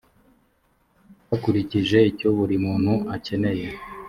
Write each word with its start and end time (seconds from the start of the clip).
bakurikije 1.29 1.97
icyo 2.09 2.27
buri 2.37 2.55
muntu 2.65 2.93
akeneye 3.15 3.67